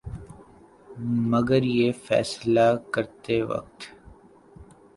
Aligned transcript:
مگر 1.31 1.63
یہ 1.77 1.91
فیصلہ 2.05 2.67
کرتے 2.93 3.41
وقت 3.43 3.79